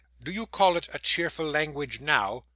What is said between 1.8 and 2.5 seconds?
now?